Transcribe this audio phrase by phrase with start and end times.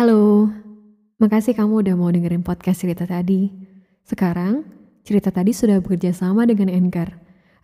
[0.00, 0.48] Halo,
[1.20, 3.52] makasih kamu udah mau dengerin podcast cerita tadi.
[4.00, 4.64] Sekarang,
[5.04, 7.12] cerita tadi sudah bekerja sama dengan Anchor,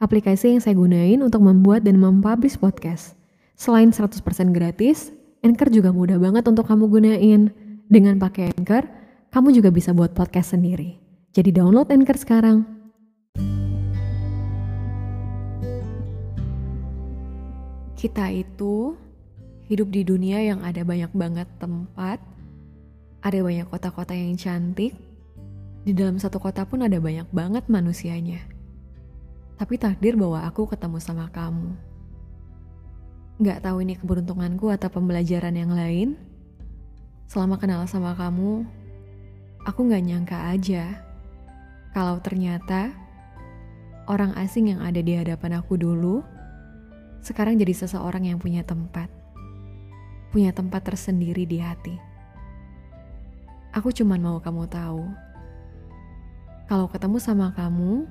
[0.04, 3.16] aplikasi yang saya gunain untuk membuat dan mempublish podcast.
[3.56, 4.20] Selain 100%
[4.52, 7.56] gratis, Anchor juga mudah banget untuk kamu gunain.
[7.88, 8.84] Dengan pakai Anchor,
[9.32, 11.00] kamu juga bisa buat podcast sendiri.
[11.32, 12.68] Jadi download Anchor sekarang.
[17.96, 19.05] Kita itu
[19.66, 22.22] hidup di dunia yang ada banyak banget tempat,
[23.22, 24.94] ada banyak kota-kota yang cantik,
[25.82, 28.42] di dalam satu kota pun ada banyak banget manusianya.
[29.58, 31.74] Tapi takdir bahwa aku ketemu sama kamu.
[33.42, 36.16] Gak tahu ini keberuntunganku atau pembelajaran yang lain.
[37.26, 38.64] Selama kenal sama kamu,
[39.66, 41.02] aku gak nyangka aja
[41.90, 42.94] kalau ternyata
[44.06, 46.22] orang asing yang ada di hadapan aku dulu
[47.18, 49.10] sekarang jadi seseorang yang punya tempat
[50.36, 51.96] punya tempat tersendiri di hati.
[53.72, 55.08] Aku cuma mau kamu tahu,
[56.68, 58.04] kalau ketemu sama kamu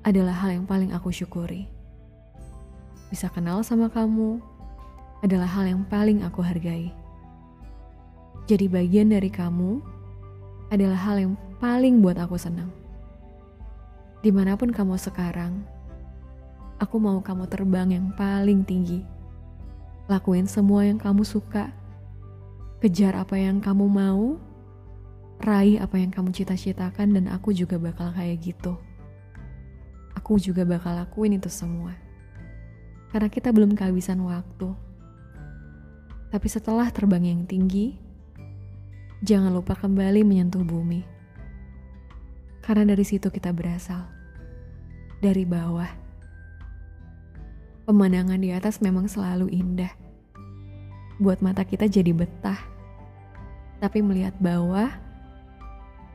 [0.00, 1.68] adalah hal yang paling aku syukuri.
[3.12, 4.40] Bisa kenal sama kamu
[5.20, 6.88] adalah hal yang paling aku hargai.
[8.48, 9.84] Jadi bagian dari kamu
[10.72, 12.72] adalah hal yang paling buat aku senang.
[14.24, 15.68] Di mana pun kamu sekarang,
[16.80, 19.15] aku mau kamu terbang yang paling tinggi
[20.06, 21.74] Lakuin semua yang kamu suka.
[22.78, 24.38] Kejar apa yang kamu mau.
[25.42, 28.78] Raih apa yang kamu cita-citakan dan aku juga bakal kayak gitu.
[30.14, 31.90] Aku juga bakal lakuin itu semua.
[33.10, 34.70] Karena kita belum kehabisan waktu.
[36.30, 37.98] Tapi setelah terbang yang tinggi,
[39.26, 41.02] jangan lupa kembali menyentuh bumi.
[42.62, 44.06] Karena dari situ kita berasal.
[45.18, 46.05] Dari bawah
[47.86, 49.94] Pemandangan di atas memang selalu indah.
[51.22, 52.58] Buat mata kita jadi betah.
[53.78, 54.90] Tapi melihat bawah,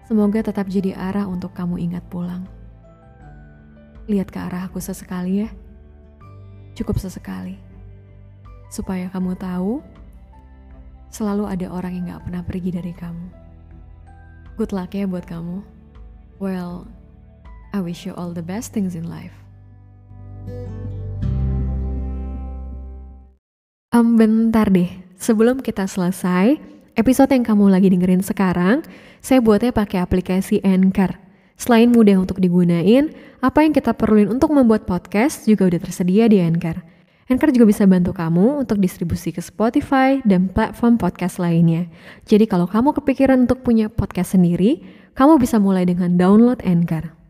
[0.04, 2.44] semoga tetap jadi arah untuk kamu ingat pulang.
[4.12, 5.50] Lihat ke arah aku sesekali ya.
[6.76, 7.56] Cukup sesekali.
[8.68, 9.80] Supaya kamu tahu,
[11.08, 13.28] selalu ada orang yang gak pernah pergi dari kamu.
[14.60, 15.64] Good luck ya buat kamu.
[16.44, 16.84] Well,
[17.72, 19.40] I wish you all the best things in life.
[24.02, 24.90] Um, bentar deh,
[25.22, 26.58] sebelum kita selesai,
[26.98, 28.82] episode yang kamu lagi dengerin sekarang,
[29.22, 31.22] saya buatnya pakai aplikasi Anchor.
[31.54, 33.14] Selain mudah untuk digunain,
[33.46, 36.82] apa yang kita perluin untuk membuat podcast juga udah tersedia di Anchor.
[37.30, 41.86] Anchor juga bisa bantu kamu untuk distribusi ke Spotify dan platform podcast lainnya.
[42.26, 44.82] Jadi kalau kamu kepikiran untuk punya podcast sendiri,
[45.14, 47.21] kamu bisa mulai dengan download Anchor.